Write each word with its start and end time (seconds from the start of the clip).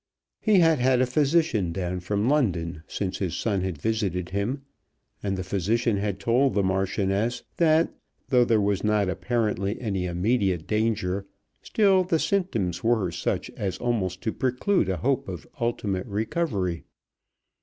He 0.39 0.57
had 0.61 0.79
had 0.79 0.99
a 0.99 1.05
physician 1.05 1.71
down 1.71 1.99
from 1.99 2.27
London 2.27 2.81
since 2.87 3.19
his 3.19 3.37
son 3.37 3.61
had 3.61 3.79
visited 3.79 4.29
him, 4.29 4.63
and 5.21 5.37
the 5.37 5.43
physician 5.43 5.97
had 5.97 6.19
told 6.19 6.55
the 6.55 6.63
Marchioness 6.63 7.43
that 7.57 7.93
though 8.29 8.43
there 8.43 8.59
was 8.59 8.83
not 8.83 9.09
apparently 9.09 9.79
any 9.79 10.07
immediate 10.07 10.65
danger, 10.65 11.27
still 11.61 12.03
the 12.03 12.17
symptoms 12.17 12.83
were 12.83 13.11
such 13.11 13.51
as 13.51 13.77
almost 13.77 14.21
to 14.23 14.33
preclude 14.33 14.89
a 14.89 14.97
hope 14.97 15.27
of 15.29 15.45
ultimate 15.61 16.07
recovery. 16.07 16.83